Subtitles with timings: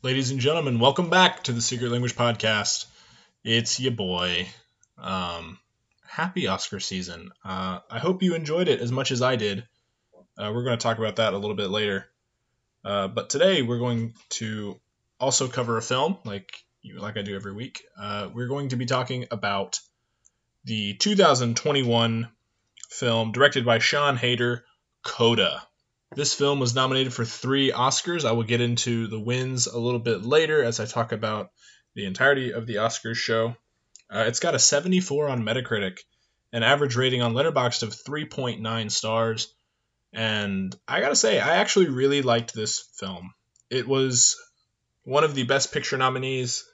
[0.00, 2.86] Ladies and gentlemen, welcome back to the Secret Language Podcast.
[3.42, 4.46] It's your boy.
[4.96, 5.58] Um,
[6.06, 7.32] happy Oscar season.
[7.44, 9.66] Uh, I hope you enjoyed it as much as I did.
[10.38, 12.06] Uh, we're going to talk about that a little bit later.
[12.84, 14.78] Uh, but today we're going to
[15.18, 16.52] also cover a film, like
[16.96, 17.82] like I do every week.
[18.00, 19.80] Uh, we're going to be talking about
[20.62, 22.28] the 2021
[22.88, 24.64] film directed by Sian Heder,
[25.02, 25.66] Coda.
[26.14, 28.24] This film was nominated for three Oscars.
[28.24, 31.50] I will get into the wins a little bit later as I talk about
[31.94, 33.56] the entirety of the Oscars show.
[34.10, 35.98] Uh, it's got a 74 on Metacritic,
[36.52, 39.52] an average rating on Letterboxd of 3.9 stars,
[40.12, 43.34] and I gotta say, I actually really liked this film.
[43.68, 44.40] It was
[45.04, 46.64] one of the Best Picture nominees,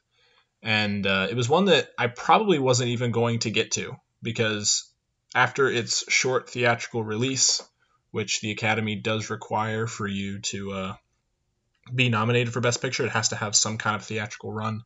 [0.63, 4.89] and uh, it was one that I probably wasn't even going to get to because
[5.35, 7.63] after its short theatrical release,
[8.15, 10.95] which the Academy does require for you to uh,
[11.93, 13.05] be nominated for Best Picture.
[13.05, 14.85] It has to have some kind of theatrical run.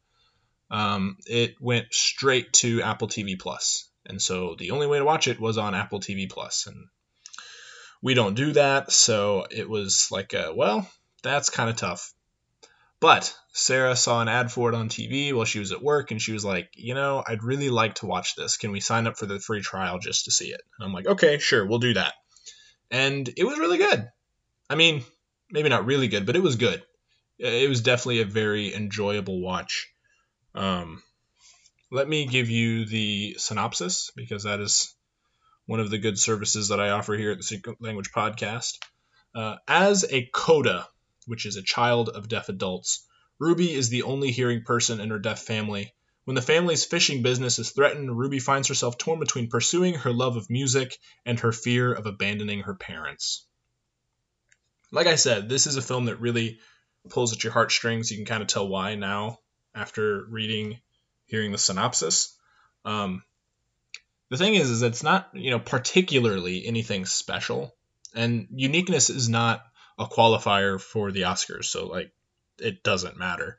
[0.70, 5.28] Um, it went straight to Apple TV Plus, and so the only way to watch
[5.28, 6.86] it was on Apple TV Plus, and
[8.00, 10.90] we don't do that, so it was like, a, well,
[11.22, 12.14] that's kind of tough.
[12.98, 16.22] But Sarah saw an ad for it on TV while she was at work, and
[16.22, 18.56] she was like, you know, I'd really like to watch this.
[18.56, 20.62] Can we sign up for the free trial just to see it?
[20.78, 22.14] And I'm like, okay, sure, we'll do that
[22.90, 24.08] and it was really good.
[24.70, 25.02] I mean,
[25.50, 26.82] maybe not really good, but it was good.
[27.38, 29.88] It was definitely a very enjoyable watch.
[30.54, 31.02] Um,
[31.90, 34.94] let me give you the synopsis because that is
[35.66, 38.78] one of the good services that I offer here at the Secret Language Podcast.
[39.34, 40.88] Uh, as a coda,
[41.26, 43.06] which is a child of deaf adults,
[43.38, 45.94] Ruby is the only hearing person in her deaf family.
[46.28, 50.36] When the family's fishing business is threatened, Ruby finds herself torn between pursuing her love
[50.36, 53.46] of music and her fear of abandoning her parents.
[54.92, 56.58] Like I said, this is a film that really
[57.08, 58.10] pulls at your heartstrings.
[58.10, 59.38] You can kind of tell why now
[59.74, 60.80] after reading,
[61.24, 62.36] hearing the synopsis.
[62.84, 63.22] Um,
[64.28, 67.74] the thing is, is it's not you know particularly anything special,
[68.14, 69.64] and uniqueness is not
[69.98, 71.64] a qualifier for the Oscars.
[71.64, 72.12] So like,
[72.58, 73.58] it doesn't matter.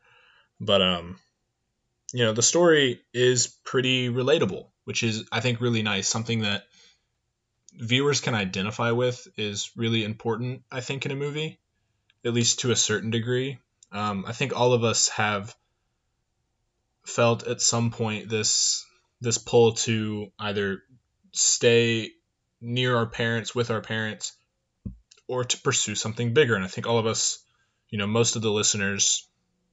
[0.59, 1.19] But um,
[2.13, 6.07] you know the story is pretty relatable which is i think really nice.
[6.07, 6.63] Something that
[7.75, 11.59] viewers can identify with is really important i think in a movie
[12.25, 13.59] at least to a certain degree.
[13.91, 15.55] Um, i think all of us have
[17.05, 18.83] felt at some point this
[19.21, 20.81] this pull to either
[21.31, 22.09] stay
[22.61, 24.35] near our parents with our parents
[25.27, 26.55] or to pursue something bigger.
[26.55, 27.37] And i think all of us
[27.91, 29.27] you know most of the listeners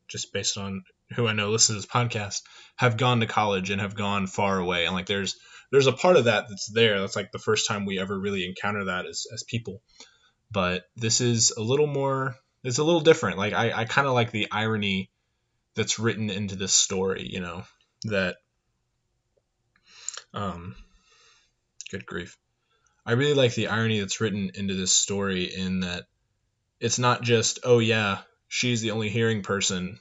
[0.09, 2.43] just based on who I know listen to this podcast
[2.77, 5.37] have gone to college and have gone far away, and like there's
[5.71, 7.01] there's a part of that that's there.
[7.01, 9.83] That's like the first time we ever really encounter that as as people.
[10.51, 12.37] But this is a little more.
[12.63, 13.39] It's a little different.
[13.39, 15.11] Like I I kind of like the irony
[15.75, 17.29] that's written into this story.
[17.31, 17.65] You know
[18.05, 18.37] that.
[20.35, 20.75] Um.
[21.91, 22.37] Good grief.
[23.05, 26.07] I really like the irony that's written into this story in that
[26.81, 28.19] it's not just oh yeah
[28.49, 30.01] she's the only hearing person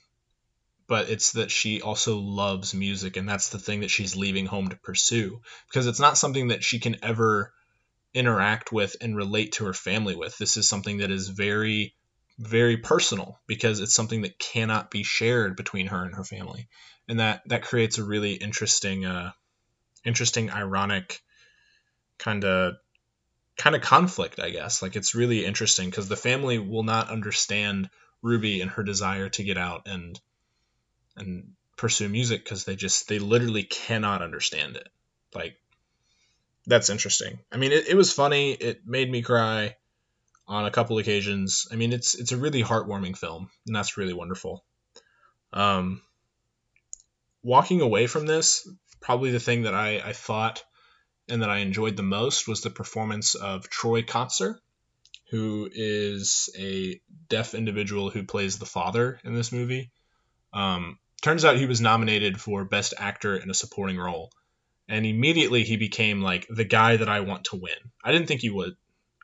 [0.87, 4.69] but it's that she also loves music and that's the thing that she's leaving home
[4.69, 7.51] to pursue because it's not something that she can ever
[8.13, 10.37] interact with and relate to her family with.
[10.37, 11.93] This is something that is very
[12.37, 16.67] very personal because it's something that cannot be shared between her and her family.
[17.07, 19.31] And that that creates a really interesting uh
[20.05, 21.21] interesting ironic
[22.17, 22.75] kind of
[23.57, 24.81] kind of conflict i guess.
[24.81, 27.89] Like it's really interesting because the family will not understand
[28.21, 30.19] ruby and her desire to get out and
[31.17, 34.87] and pursue music because they just they literally cannot understand it.
[35.33, 35.57] Like
[36.65, 37.39] that's interesting.
[37.51, 38.51] I mean it, it was funny.
[38.53, 39.75] It made me cry
[40.47, 41.67] on a couple occasions.
[41.71, 44.63] I mean it's it's a really heartwarming film and that's really wonderful.
[45.53, 46.01] Um
[47.43, 48.67] walking away from this
[49.01, 50.63] probably the thing that i i thought
[51.29, 54.57] and that i enjoyed the most was the performance of troy kotsur
[55.29, 56.99] who is a
[57.29, 59.91] deaf individual who plays the father in this movie.
[60.53, 64.31] Um, turns out he was nominated for best actor in a supporting role
[64.87, 67.73] and immediately he became like the guy that i want to win.
[68.03, 68.75] I didn't think he would.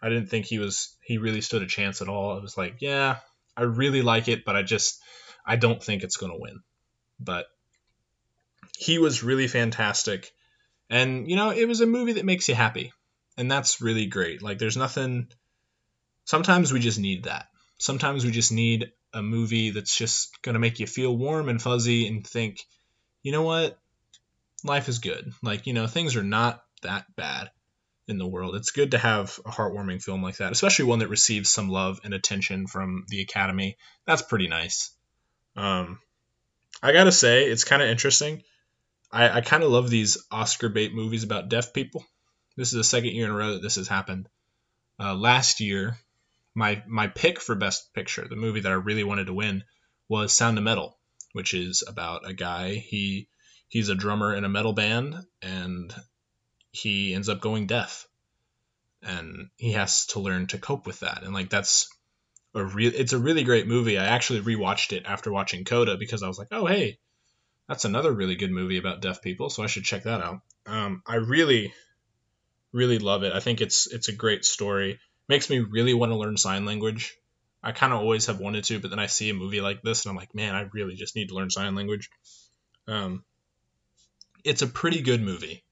[0.02, 2.36] I didn't think he was he really stood a chance at all.
[2.36, 3.18] I was like yeah
[3.56, 5.00] i really like it but i just
[5.46, 6.62] i don't think it's going to win.
[7.20, 7.46] But
[8.80, 10.32] he was really fantastic
[10.90, 12.92] and you know it was a movie that makes you happy
[13.38, 14.42] and that's really great.
[14.42, 15.28] Like there's nothing
[16.26, 17.46] sometimes we just need that.
[17.78, 21.62] Sometimes we just need a movie that's just going to make you feel warm and
[21.62, 22.66] fuzzy and think,
[23.24, 23.78] you know what?
[24.64, 25.34] Life is good.
[25.42, 27.52] Like, you know, things are not that bad
[28.08, 28.56] in the world.
[28.56, 32.00] It's good to have a heartwarming film like that, especially one that receives some love
[32.04, 33.78] and attention from the Academy.
[34.06, 34.92] That's pretty nice.
[35.56, 36.00] Um,
[36.82, 38.44] I gotta say, it's kind of interesting.
[39.12, 42.06] I, I kind of love these Oscar bait movies about deaf people.
[42.56, 44.28] This is the second year in a row that this has happened.
[45.00, 45.98] Uh, last year,
[46.54, 49.64] my my pick for Best Picture, the movie that I really wanted to win,
[50.10, 50.98] was Sound of Metal,
[51.34, 52.76] which is about a guy.
[52.76, 53.28] He
[53.70, 55.94] he's a drummer in a metal band, and
[56.72, 58.08] he ends up going deaf,
[59.02, 61.24] and he has to learn to cope with that.
[61.24, 61.90] And like that's
[62.54, 62.92] a real.
[62.94, 63.98] It's a really great movie.
[63.98, 67.00] I actually rewatched it after watching Coda because I was like, oh hey,
[67.68, 70.42] that's another really good movie about deaf people, so I should check that out.
[70.66, 71.74] Um, I really,
[72.74, 73.34] really love it.
[73.34, 75.00] I think it's it's a great story.
[75.32, 77.16] Makes me really want to learn sign language.
[77.64, 80.04] I kind of always have wanted to, but then I see a movie like this
[80.04, 82.10] and I'm like, man, I really just need to learn sign language.
[82.86, 83.24] Um,
[84.44, 85.64] it's a pretty good movie.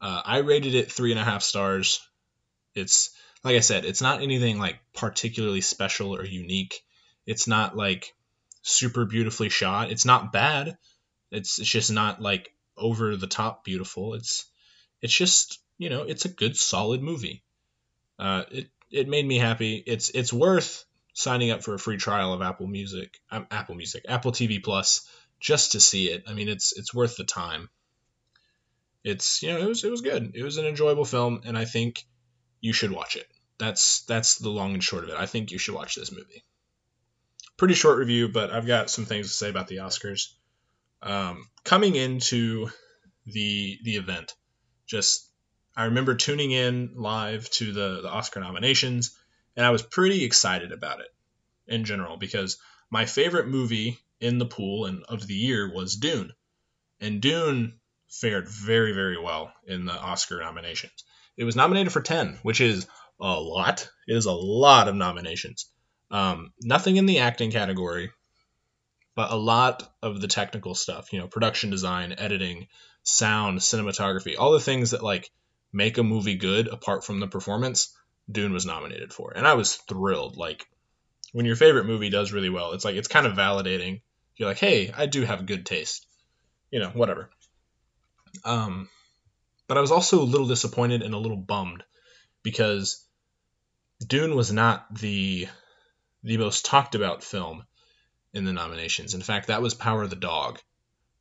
[0.00, 2.00] Uh, I rated it three and a half stars.
[2.74, 3.10] It's
[3.44, 6.82] like I said, it's not anything like particularly special or unique.
[7.26, 8.12] It's not like
[8.62, 9.92] super beautifully shot.
[9.92, 10.76] It's not bad.
[11.30, 14.14] It's it's just not like over the top beautiful.
[14.14, 14.46] It's
[15.00, 17.44] it's just you know it's a good solid movie.
[18.18, 19.82] Uh, it it made me happy.
[19.86, 20.84] It's it's worth
[21.14, 25.08] signing up for a free trial of Apple Music, um, Apple Music, Apple TV Plus,
[25.40, 26.24] just to see it.
[26.28, 27.68] I mean, it's it's worth the time.
[29.02, 30.32] It's you know it was it was good.
[30.34, 32.04] It was an enjoyable film, and I think
[32.60, 33.26] you should watch it.
[33.58, 35.16] That's that's the long and short of it.
[35.16, 36.44] I think you should watch this movie.
[37.56, 40.32] Pretty short review, but I've got some things to say about the Oscars.
[41.02, 42.68] Um, coming into
[43.26, 44.34] the the event,
[44.86, 45.28] just
[45.76, 49.16] I remember tuning in live to the, the Oscar nominations,
[49.56, 51.12] and I was pretty excited about it
[51.66, 52.58] in general because
[52.90, 56.32] my favorite movie in the pool and of the year was Dune,
[57.00, 61.04] and Dune fared very very well in the Oscar nominations.
[61.36, 62.86] It was nominated for ten, which is
[63.20, 63.88] a lot.
[64.06, 65.66] It is a lot of nominations.
[66.10, 68.12] Um, nothing in the acting category,
[69.16, 72.68] but a lot of the technical stuff, you know, production design, editing,
[73.02, 75.30] sound, cinematography, all the things that like
[75.74, 77.94] make a movie good apart from the performance,
[78.30, 79.32] Dune was nominated for.
[79.36, 80.36] And I was thrilled.
[80.36, 80.66] Like
[81.32, 84.00] when your favorite movie does really well, it's like it's kind of validating.
[84.36, 86.06] You're like, "Hey, I do have good taste."
[86.70, 87.28] You know, whatever.
[88.44, 88.88] Um
[89.66, 91.82] but I was also a little disappointed and a little bummed
[92.42, 93.04] because
[94.06, 95.48] Dune was not the
[96.22, 97.64] the most talked about film
[98.32, 99.14] in the nominations.
[99.14, 100.60] In fact, that was Power of the Dog,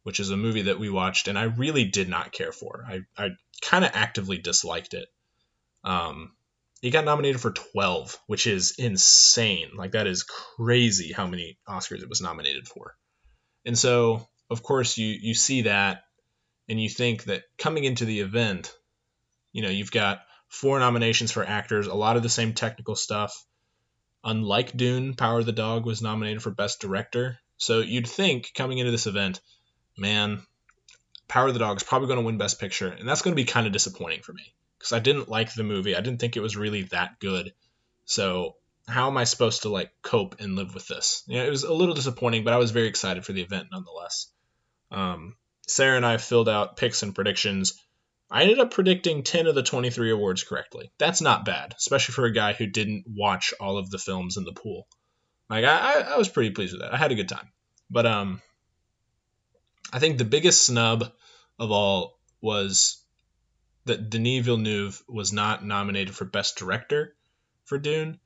[0.03, 2.85] which is a movie that we watched and I really did not care for.
[2.87, 3.29] I, I
[3.61, 5.07] kind of actively disliked it.
[5.83, 6.33] Um,
[6.81, 9.71] it got nominated for 12, which is insane.
[9.75, 12.95] Like, that is crazy how many Oscars it was nominated for.
[13.65, 16.03] And so, of course, you, you see that
[16.67, 18.73] and you think that coming into the event,
[19.53, 23.45] you know, you've got four nominations for actors, a lot of the same technical stuff
[24.25, 27.39] Unlike Dune, Power of the Dog was nominated for Best Director.
[27.57, 29.41] So you'd think coming into this event,
[29.97, 30.41] man,
[31.27, 33.41] Power of the Dog is probably going to win Best Picture, and that's going to
[33.41, 35.95] be kind of disappointing for me because I didn't like the movie.
[35.95, 37.53] I didn't think it was really that good.
[38.05, 38.55] So
[38.87, 41.23] how am I supposed to like cope and live with this?
[41.27, 43.67] You know, it was a little disappointing, but I was very excited for the event
[43.71, 44.27] nonetheless.
[44.91, 45.35] Um,
[45.67, 47.81] Sarah and I filled out picks and predictions
[48.33, 50.91] I ended up predicting 10 of the 23 awards correctly.
[50.97, 54.43] That's not bad, especially for a guy who didn't watch all of the films in
[54.43, 54.87] the pool.
[55.51, 56.95] Like I, I was pretty pleased with that.
[56.95, 57.51] I had a good time.
[57.91, 58.41] But um
[59.93, 61.11] I think the biggest snub
[61.59, 63.01] of all was
[63.85, 67.15] that Denis Villeneuve was not nominated for Best Director
[67.65, 68.19] for Dune.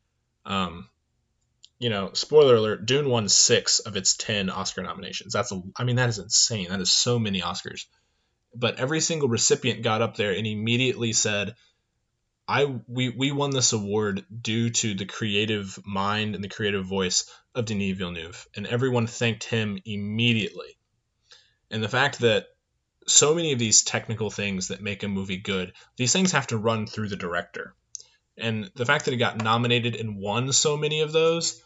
[0.45, 0.89] Um,
[1.77, 5.33] you know, spoiler alert: Dune won six of its ten Oscar nominations.
[5.33, 6.69] That's a, I mean, that is insane.
[6.69, 7.85] That is so many Oscars
[8.57, 11.55] but every single recipient got up there and immediately said,
[12.47, 17.29] I we, we won this award due to the creative mind and the creative voice
[17.53, 18.47] of Denis Villeneuve.
[18.55, 20.77] And everyone thanked him immediately.
[21.69, 22.47] And the fact that
[23.07, 26.57] so many of these technical things that make a movie good, these things have to
[26.57, 27.73] run through the director.
[28.37, 31.61] And the fact that it got nominated and won so many of those,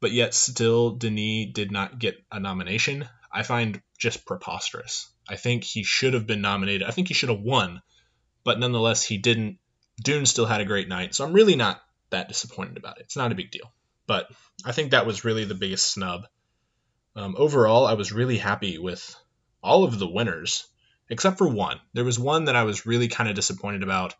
[0.00, 5.10] but yet still Denis did not get a nomination, I find just preposterous.
[5.28, 6.86] I think he should have been nominated.
[6.86, 7.82] I think he should have won,
[8.44, 9.58] but nonetheless, he didn't.
[10.02, 13.04] Dune still had a great night, so I'm really not that disappointed about it.
[13.04, 13.72] It's not a big deal,
[14.06, 14.28] but
[14.64, 16.26] I think that was really the biggest snub.
[17.16, 19.14] Um, overall, I was really happy with
[19.62, 20.66] all of the winners,
[21.08, 21.80] except for one.
[21.92, 24.14] There was one that I was really kind of disappointed about,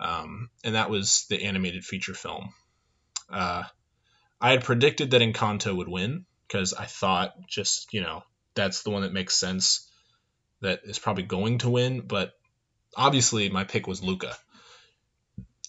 [0.00, 2.52] um, and that was the animated feature film.
[3.30, 3.64] Uh,
[4.40, 8.22] I had predicted that Encanto would win because I thought just you know
[8.54, 9.88] that's the one that makes sense
[10.60, 12.32] that is probably going to win, but
[12.96, 14.36] obviously my pick was Luca.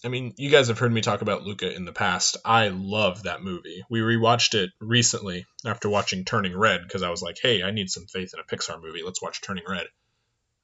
[0.03, 2.37] I mean, you guys have heard me talk about Luca in the past.
[2.45, 3.83] I love that movie.
[3.89, 7.89] We rewatched it recently after watching Turning Red because I was like, hey, I need
[7.89, 9.03] some faith in a Pixar movie.
[9.03, 9.87] Let's watch Turning Red.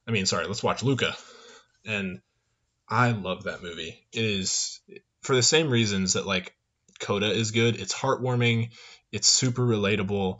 [0.06, 1.14] I mean, sorry, let's watch Luca.
[1.84, 2.20] And
[2.88, 4.06] I love that movie.
[4.12, 4.80] It is
[5.20, 6.54] for the same reasons that like
[6.98, 7.78] Coda is good.
[7.78, 8.70] It's heartwarming.
[9.12, 10.38] It's super relatable.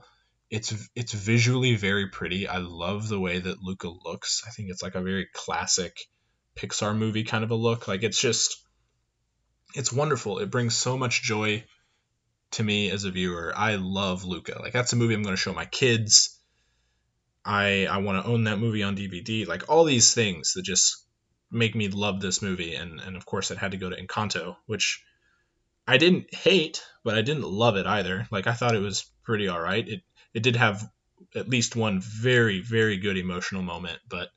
[0.49, 2.47] It's it's visually very pretty.
[2.49, 4.43] I love the way that Luca looks.
[4.47, 5.99] I think it's like a very classic
[6.57, 7.89] Pixar movie kind of a look.
[7.89, 8.66] Like it's just
[9.75, 10.39] it's wonderful.
[10.39, 11.65] It brings so much joy
[12.53, 13.53] to me as a viewer.
[13.55, 14.59] I love Luca.
[14.61, 16.39] Like that's a movie I'm going to show my kids.
[17.45, 19.47] I I want to own that movie on DVD.
[19.47, 21.05] Like all these things that just
[21.51, 24.57] make me love this movie and and of course it had to go to Encanto,
[24.67, 25.05] which
[25.87, 28.27] I didn't hate, but I didn't love it either.
[28.31, 29.87] Like I thought it was pretty all right.
[29.87, 30.03] It
[30.35, 30.89] it did have
[31.35, 34.31] at least one very very good emotional moment, but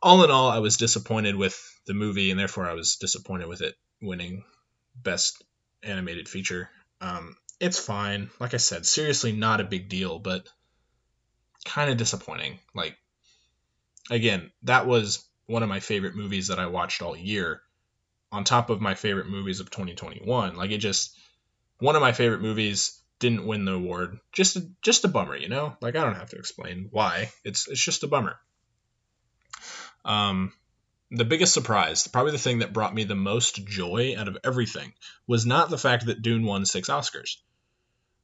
[0.00, 3.62] all in all, I was disappointed with the movie, and therefore I was disappointed with
[3.62, 4.44] it winning
[4.94, 5.42] best
[5.82, 6.70] animated feature.
[7.00, 8.30] Um, it's fine.
[8.38, 10.48] Like I said, seriously, not a big deal, but
[11.64, 12.58] kind of disappointing.
[12.74, 12.96] Like,
[14.10, 17.62] again, that was one of my favorite movies that I watched all year,
[18.30, 20.56] on top of my favorite movies of 2021.
[20.56, 21.16] Like, it just
[21.78, 24.18] one of my favorite movies didn't win the award.
[24.32, 25.76] Just a, just a bummer, you know.
[25.80, 27.30] Like, I don't have to explain why.
[27.44, 28.38] It's it's just a bummer.
[30.04, 30.52] Um,
[31.10, 34.92] the biggest surprise, probably the thing that brought me the most joy out of everything,
[35.26, 37.36] was not the fact that Dune won six Oscars.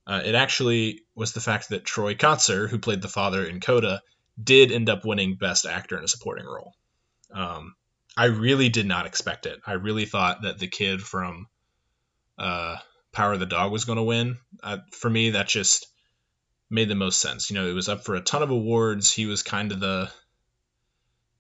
[0.07, 4.03] Uh, it actually was the fact that Troy Kotsur, who played the father in Coda,
[4.43, 6.75] did end up winning Best Actor in a Supporting Role.
[7.33, 7.75] Um,
[8.17, 9.61] I really did not expect it.
[9.67, 11.49] I really thought that the kid from
[12.39, 12.77] uh,
[13.13, 14.37] Power of the Dog was going to win.
[14.63, 15.87] Uh, for me, that just
[16.69, 17.51] made the most sense.
[17.51, 19.11] You know, it was up for a ton of awards.
[19.11, 20.11] He was kind of the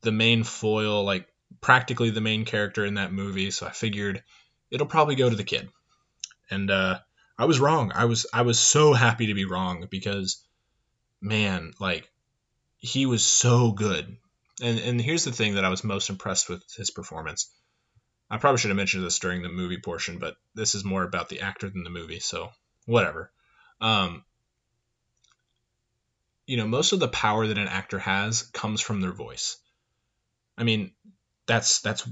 [0.00, 1.26] the main foil, like
[1.60, 3.50] practically the main character in that movie.
[3.50, 4.22] So I figured
[4.70, 5.68] it'll probably go to the kid.
[6.50, 6.98] And uh,
[7.38, 7.92] I was wrong.
[7.94, 10.42] I was I was so happy to be wrong because
[11.20, 12.10] man, like
[12.76, 14.16] he was so good.
[14.62, 17.50] And and here's the thing that I was most impressed with his performance.
[18.30, 21.28] I probably should have mentioned this during the movie portion, but this is more about
[21.28, 22.50] the actor than the movie, so
[22.86, 23.30] whatever.
[23.80, 24.24] Um,
[26.46, 29.56] you know, most of the power that an actor has comes from their voice.
[30.56, 30.92] I mean,
[31.46, 32.08] that's that's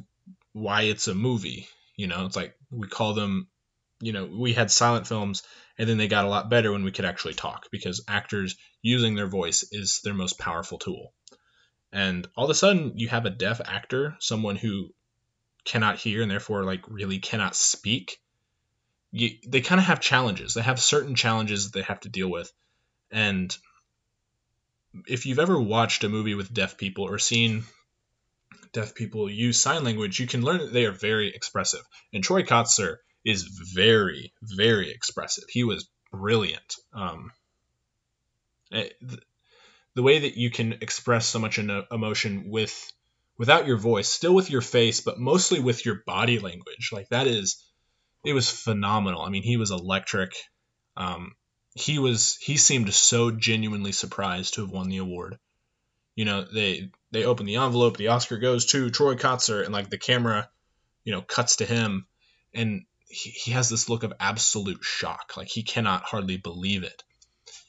[0.52, 1.66] why it's a movie.
[1.96, 3.48] You know, it's like we call them.
[4.00, 5.44] You know, we had silent films,
[5.78, 9.14] and then they got a lot better when we could actually talk because actors using
[9.14, 11.12] their voice is their most powerful tool.
[11.92, 14.92] And all of a sudden, you have a deaf actor, someone who
[15.64, 18.18] cannot hear and therefore like really cannot speak.
[19.12, 20.54] You, they kind of have challenges.
[20.54, 22.52] They have certain challenges that they have to deal with,
[23.10, 23.56] and
[25.06, 27.64] if you've ever watched a movie with deaf people or seen
[28.72, 31.82] deaf people use sign language, you can learn that they are very expressive.
[32.12, 35.44] And Troy Kotsur is very, very expressive.
[35.48, 36.76] He was brilliant.
[36.92, 37.32] Um,
[38.70, 39.16] it, eh,
[39.94, 42.92] the way that you can express so much emotion with
[43.38, 47.26] without your voice, still with your face, but mostly with your body language, like that
[47.26, 47.62] is,
[48.24, 49.22] it was phenomenal.
[49.22, 50.32] I mean, he was electric.
[50.96, 51.34] Um,
[51.74, 55.38] he was he seemed so genuinely surprised to have won the award.
[56.14, 59.90] You know, they they open the envelope, the Oscar goes to Troy Kotsur, and like
[59.90, 60.48] the camera,
[61.04, 62.06] you know, cuts to him,
[62.54, 67.02] and he, he has this look of absolute shock, like he cannot hardly believe it.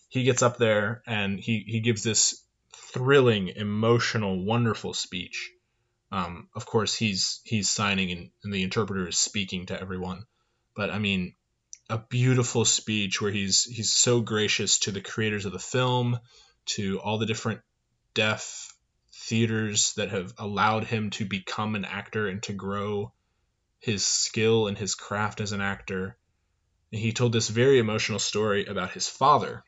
[0.10, 2.44] He gets up there and he he gives this
[2.94, 5.52] thrilling, emotional, wonderful speech.
[6.12, 10.26] Um, of course, he's he's signing and, and the interpreter is speaking to everyone,
[10.76, 11.34] but I mean,
[11.90, 16.20] a beautiful speech where he's he's so gracious to the creators of the film,
[16.66, 17.62] to all the different
[18.14, 18.74] deaf
[19.12, 23.14] theaters that have allowed him to become an actor and to grow
[23.80, 26.18] his skill and his craft as an actor.
[26.92, 29.64] And he told this very emotional story about his father,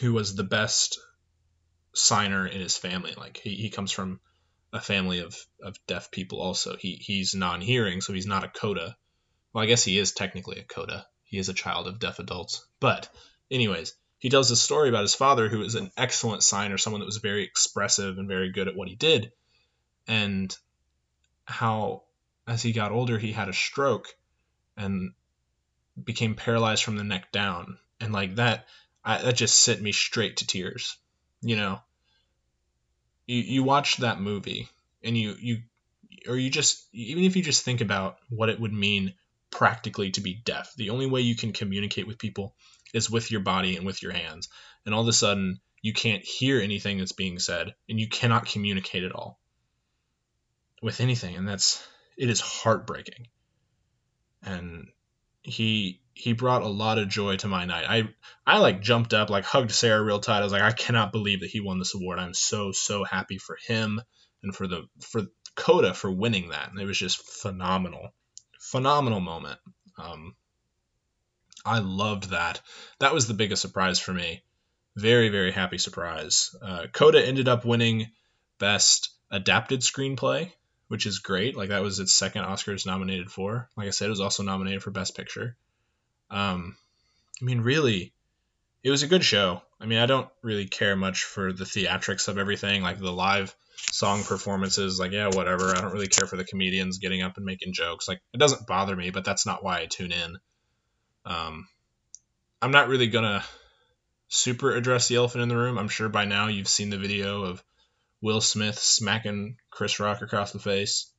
[0.00, 0.98] who was the best
[1.94, 3.14] signer in his family.
[3.16, 4.20] Like he, he comes from
[4.72, 6.76] a family of, of deaf people also.
[6.76, 8.96] He he's non hearing, so he's not a coda.
[9.52, 11.06] Well, I guess he is technically a coda.
[11.22, 12.66] He is a child of deaf adults.
[12.80, 13.08] But
[13.50, 17.06] anyways, he tells a story about his father, who was an excellent signer, someone that
[17.06, 19.30] was very expressive and very good at what he did,
[20.08, 20.56] and
[21.44, 22.04] how
[22.46, 24.08] as he got older he had a stroke
[24.78, 25.12] and
[26.02, 28.64] became paralyzed from the neck down, and like that,
[29.04, 30.96] I, that just sent me straight to tears.
[31.42, 31.80] You know,
[33.26, 34.70] you you watch that movie
[35.02, 35.58] and you you
[36.26, 39.12] or you just even if you just think about what it would mean
[39.50, 40.72] practically to be deaf.
[40.76, 42.54] The only way you can communicate with people
[42.94, 44.48] is with your body and with your hands.
[44.86, 48.46] And all of a sudden, you can't hear anything that's being said and you cannot
[48.46, 49.38] communicate at all
[50.80, 51.36] with anything.
[51.36, 51.86] And that's
[52.16, 53.26] it is heartbreaking.
[54.42, 54.88] And
[55.42, 57.84] he he brought a lot of joy to my night.
[57.88, 58.08] I
[58.46, 60.40] I like jumped up, like hugged Sarah real tight.
[60.40, 62.18] I was like, I cannot believe that he won this award.
[62.18, 64.00] I'm so so happy for him
[64.42, 65.22] and for the for
[65.56, 66.70] Coda for winning that.
[66.70, 68.14] And it was just phenomenal,
[68.58, 69.58] phenomenal moment.
[69.98, 70.34] Um,
[71.64, 72.60] I loved that.
[72.98, 74.42] That was the biggest surprise for me.
[74.96, 76.54] Very very happy surprise.
[76.62, 78.10] Uh, Coda ended up winning
[78.58, 80.52] best adapted screenplay,
[80.88, 81.56] which is great.
[81.56, 83.68] Like that was its second Oscars nominated for.
[83.76, 85.56] Like I said, it was also nominated for best picture.
[86.30, 86.76] Um,
[87.40, 88.12] I mean, really,
[88.82, 89.62] it was a good show.
[89.80, 93.54] I mean, I don't really care much for the theatrics of everything, like the live
[93.76, 95.00] song performances.
[95.00, 95.70] Like, yeah, whatever.
[95.70, 98.06] I don't really care for the comedians getting up and making jokes.
[98.06, 100.38] Like, it doesn't bother me, but that's not why I tune in.
[101.24, 101.66] Um,
[102.60, 103.44] I'm not really gonna
[104.28, 105.78] super address the elephant in the room.
[105.78, 107.62] I'm sure by now you've seen the video of
[108.20, 111.10] Will Smith smacking Chris Rock across the face.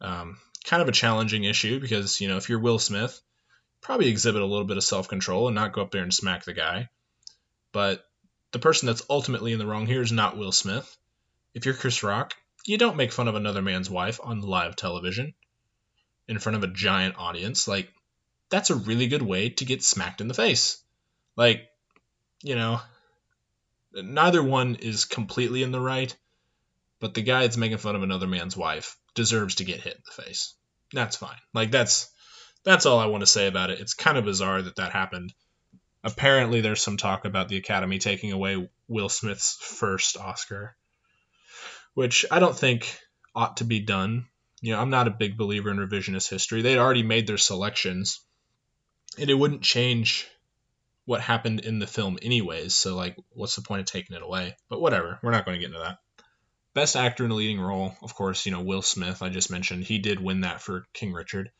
[0.00, 3.20] Um, kind of a challenging issue because you know if you're Will Smith,
[3.80, 6.44] probably exhibit a little bit of self control and not go up there and smack
[6.44, 6.88] the guy.
[7.72, 8.04] But
[8.52, 10.96] the person that's ultimately in the wrong here is not Will Smith.
[11.54, 12.34] If you're Chris Rock,
[12.66, 15.34] you don't make fun of another man's wife on live television
[16.28, 17.66] in front of a giant audience.
[17.66, 17.92] Like,
[18.50, 20.82] that's a really good way to get smacked in the face.
[21.36, 21.68] Like,
[22.42, 22.80] you know,
[23.94, 26.14] neither one is completely in the right,
[27.00, 30.02] but the guy that's making fun of another man's wife deserves to get hit in
[30.04, 30.54] the face.
[30.92, 31.38] That's fine.
[31.54, 32.10] Like, that's
[32.64, 33.80] that's all I want to say about it.
[33.80, 35.32] It's kind of bizarre that that happened.
[36.02, 40.76] Apparently, there's some talk about the Academy taking away Will Smith's first Oscar,
[41.94, 42.98] which I don't think
[43.34, 44.26] ought to be done.
[44.60, 46.62] You know, I'm not a big believer in revisionist history.
[46.62, 48.20] They'd already made their selections,
[49.18, 50.28] and it wouldn't change
[51.04, 52.74] what happened in the film anyways.
[52.74, 54.56] So, like, what's the point of taking it away?
[54.68, 55.18] But whatever.
[55.22, 55.98] We're not going to get into that.
[56.72, 59.82] Best actor in a leading role, of course, you know, Will Smith, I just mentioned.
[59.82, 61.50] He did win that for King Richard.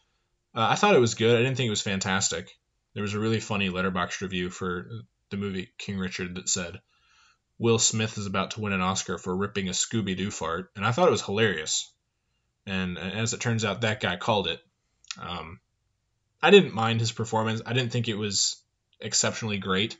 [0.54, 1.34] Uh, I thought it was good.
[1.34, 2.48] I didn't think it was fantastic.
[2.94, 4.88] There was a really funny Letterboxd review for
[5.30, 6.80] the movie King Richard that said
[7.58, 10.84] Will Smith is about to win an Oscar for ripping a Scooby Doo fart, and
[10.84, 11.92] I thought it was hilarious.
[12.66, 14.60] And, as it turns out, that guy called it.
[15.18, 15.60] Um,
[16.42, 17.60] I didn't mind his performance.
[17.66, 18.56] I didn't think it was
[19.00, 19.96] exceptionally great.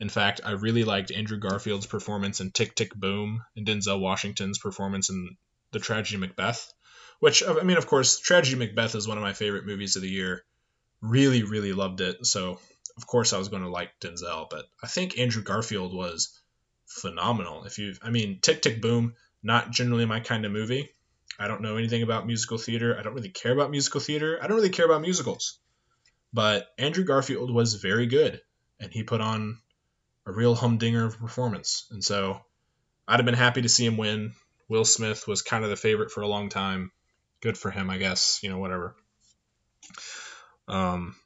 [0.00, 4.58] In fact, I really liked Andrew Garfield's performance in Tick Tick Boom and Denzel Washington's
[4.58, 5.36] performance in
[5.72, 6.72] The Tragedy Macbeth.
[7.20, 10.08] Which I mean, of course, Tragedy Macbeth is one of my favorite movies of the
[10.08, 10.44] year.
[11.00, 12.26] Really, really loved it.
[12.26, 12.58] So
[12.96, 16.36] of course I was going to like Denzel, but I think Andrew Garfield was
[16.86, 17.64] phenomenal.
[17.64, 20.90] If you, I mean, Tick Tick Boom, not generally my kind of movie.
[21.38, 22.98] I don't know anything about musical theater.
[22.98, 24.38] I don't really care about musical theater.
[24.42, 25.60] I don't really care about musicals.
[26.32, 28.40] But Andrew Garfield was very good,
[28.80, 29.58] and he put on
[30.26, 31.86] a real humdinger of a performance.
[31.90, 32.40] And so
[33.06, 34.34] I'd have been happy to see him win.
[34.68, 36.92] Will Smith was kind of the favorite for a long time
[37.40, 38.40] good for him, I guess.
[38.42, 38.94] You know, whatever.
[40.66, 41.16] Um,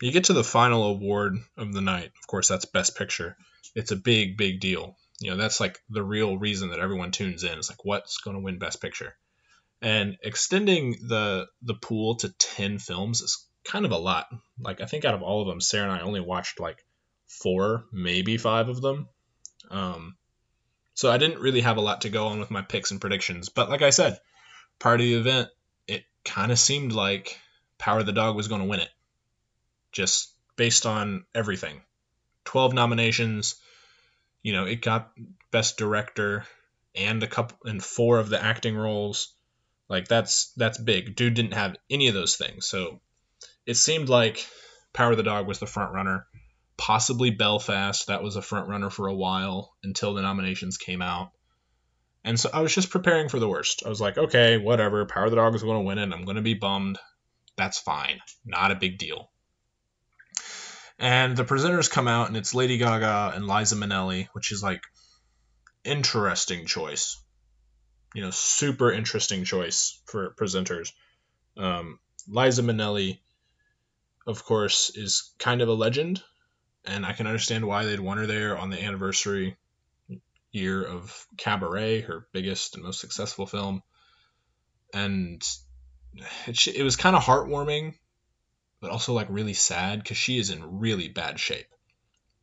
[0.00, 2.12] you get to the final award of the night.
[2.20, 3.36] Of course, that's Best Picture.
[3.74, 4.96] It's a big, big deal.
[5.20, 7.58] You know, that's like the real reason that everyone tunes in.
[7.58, 9.14] It's like, what's going to win Best Picture?
[9.82, 14.28] And extending the the pool to ten films is kind of a lot.
[14.58, 16.84] Like I think out of all of them, Sarah and I only watched like
[17.26, 19.08] four, maybe five of them.
[19.70, 20.16] Um,
[20.94, 23.48] so I didn't really have a lot to go on with my picks and predictions.
[23.48, 24.18] But like I said,
[24.78, 25.48] prior to the event,
[25.86, 27.38] it kind of seemed like
[27.78, 28.90] Power of the Dog was going to win it,
[29.92, 31.80] just based on everything.
[32.44, 33.56] 12 nominations,
[34.42, 35.12] you know, it got
[35.50, 36.44] Best Director
[36.94, 39.34] and a couple and four of the acting roles.
[39.88, 41.16] Like that's that's big.
[41.16, 43.00] Dune didn't have any of those things, so
[43.70, 44.48] it seemed like
[44.92, 46.26] Power of the Dog was the front runner.
[46.76, 51.30] Possibly Belfast, that was a front runner for a while until the nominations came out.
[52.24, 53.84] And so I was just preparing for the worst.
[53.86, 55.06] I was like, okay, whatever.
[55.06, 56.12] Power of the Dog is going to win it.
[56.12, 56.98] I'm going to be bummed.
[57.56, 58.18] That's fine.
[58.44, 59.30] Not a big deal.
[60.98, 64.82] And the presenters come out, and it's Lady Gaga and Liza Minnelli, which is like
[65.84, 67.22] interesting choice.
[68.16, 70.90] You know, super interesting choice for presenters.
[71.56, 73.20] Um, Liza Minnelli,
[74.30, 76.22] of course, is kind of a legend,
[76.84, 79.56] and I can understand why they'd want her there on the anniversary
[80.52, 83.82] year of Cabaret, her biggest and most successful film.
[84.94, 85.42] And
[86.46, 87.94] it, it was kind of heartwarming,
[88.80, 91.68] but also like really sad because she is in really bad shape.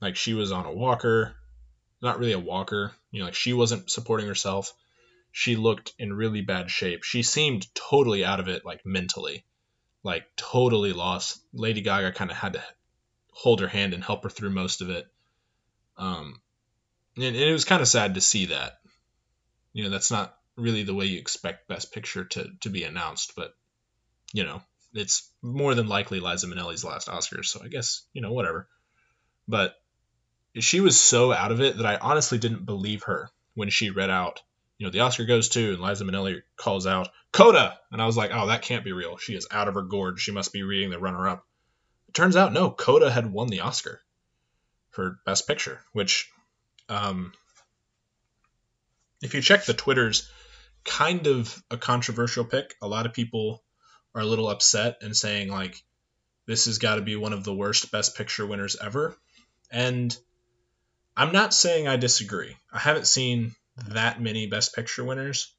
[0.01, 1.35] Like she was on a walker,
[2.01, 4.73] not really a walker, you know, like she wasn't supporting herself.
[5.31, 7.03] She looked in really bad shape.
[7.03, 9.45] She seemed totally out of it, like mentally,
[10.03, 11.39] like totally lost.
[11.53, 12.63] Lady Gaga kind of had to
[13.31, 15.07] hold her hand and help her through most of it.
[15.97, 16.41] Um,
[17.15, 18.79] and it was kind of sad to see that.
[19.73, 23.33] You know, that's not really the way you expect Best Picture to to be announced,
[23.35, 23.53] but
[24.33, 24.61] you know,
[24.93, 28.67] it's more than likely Liza Minnelli's last Oscars, so I guess you know whatever.
[29.47, 29.75] But
[30.59, 34.09] she was so out of it that I honestly didn't believe her when she read
[34.09, 34.41] out,
[34.77, 38.17] you know, the Oscar goes to, and Liza Minnelli calls out Coda, and I was
[38.17, 39.17] like, oh, that can't be real.
[39.17, 40.19] She is out of her gourd.
[40.19, 41.45] She must be reading the runner-up.
[42.07, 44.01] It turns out, no, Coda had won the Oscar
[44.91, 46.31] for Best Picture, which,
[46.89, 47.33] um,
[49.21, 50.29] if you check the Twitters,
[50.85, 52.75] kind of a controversial pick.
[52.81, 53.63] A lot of people
[54.15, 55.83] are a little upset and saying like,
[56.45, 59.17] this has got to be one of the worst Best Picture winners ever,
[59.69, 60.15] and
[61.15, 62.55] I'm not saying I disagree.
[62.71, 63.53] I haven't seen
[63.89, 65.53] that many Best Picture winners,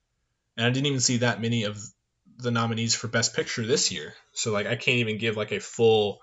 [0.56, 1.80] and I didn't even see that many of
[2.38, 4.14] the nominees for Best Picture this year.
[4.32, 6.20] So like I can't even give like a full,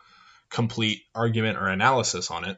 [0.49, 2.57] complete argument or analysis on it.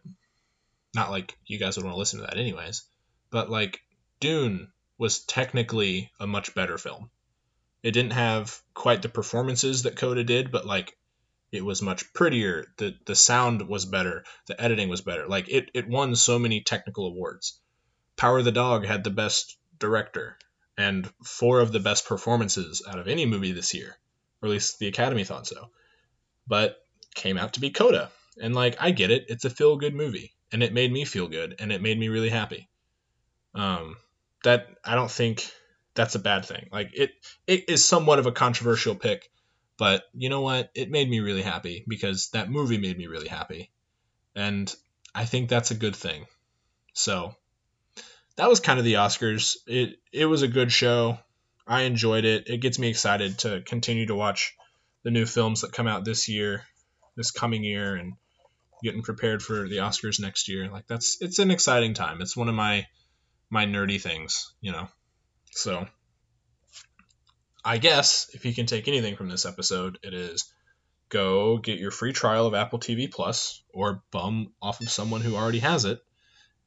[0.96, 2.84] Not like you guys would want to listen to that anyways.
[3.30, 3.82] But like
[4.20, 7.10] Dune was technically a much better film.
[7.84, 10.98] It didn't have quite the performances that Coda did, but like
[11.52, 15.72] it was much prettier the the sound was better the editing was better like it
[15.74, 17.60] it won so many technical awards
[18.18, 20.38] power of the dog had the best director
[20.78, 23.98] and four of the best performances out of any movie this year
[24.42, 25.70] or at least the academy thought so
[26.48, 26.78] but
[27.16, 30.34] came out to be coda and like i get it it's a feel good movie
[30.52, 32.68] and it made me feel good and it made me really happy
[33.56, 33.96] um
[34.44, 35.50] that i don't think
[35.94, 37.12] that's a bad thing like it
[37.48, 39.30] it is somewhat of a controversial pick
[39.78, 40.72] but you know what?
[40.74, 43.70] It made me really happy because that movie made me really happy.
[44.36, 44.74] And
[45.14, 46.26] I think that's a good thing.
[46.94, 47.36] So
[48.38, 49.58] that was kind of the Oscars.
[49.66, 51.20] It it was a good show.
[51.66, 52.48] I enjoyed it.
[52.48, 54.56] It gets me excited to continue to watch
[55.04, 56.64] the new films that come out this year,
[57.16, 58.14] this coming year, and
[58.84, 60.70] getting prepared for the Oscars next year.
[60.70, 62.22] Like that's it's an exciting time.
[62.22, 62.88] It's one of my
[63.50, 64.88] my nerdy things, you know.
[65.52, 65.88] So
[67.66, 70.46] I guess if you can take anything from this episode, it is
[71.10, 75.36] go get your free trial of Apple TV Plus or bum off of someone who
[75.36, 76.00] already has it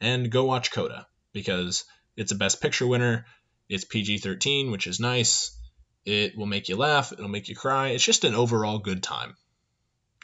[0.01, 1.85] and go watch Coda because
[2.17, 3.27] it's a best picture winner.
[3.69, 5.57] It's PG-13, which is nice.
[6.05, 7.89] It will make you laugh, it'll make you cry.
[7.89, 9.37] It's just an overall good time.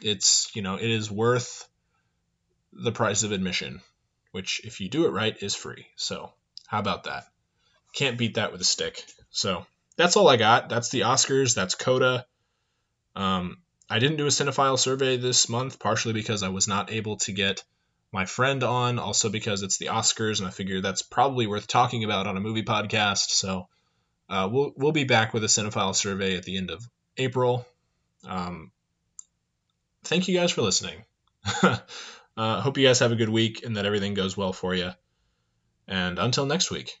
[0.01, 1.67] It's, you know, it is worth
[2.73, 3.81] the price of admission,
[4.31, 5.87] which if you do it right is free.
[5.95, 6.31] So,
[6.67, 7.25] how about that?
[7.93, 9.03] Can't beat that with a stick.
[9.29, 9.65] So,
[9.97, 10.69] that's all I got.
[10.69, 11.55] That's the Oscars.
[11.55, 12.25] That's Coda.
[13.15, 13.57] Um,
[13.89, 17.31] I didn't do a cinephile survey this month, partially because I was not able to
[17.31, 17.63] get
[18.11, 22.03] my friend on, also because it's the Oscars, and I figure that's probably worth talking
[22.03, 23.29] about on a movie podcast.
[23.29, 23.67] So
[24.29, 26.83] uh, we'll we'll be back with a cinephile survey at the end of
[27.17, 27.65] April.
[28.27, 28.71] Um,
[30.03, 31.03] thank you guys for listening.
[31.63, 34.91] uh, hope you guys have a good week and that everything goes well for you.
[35.87, 36.99] And until next week.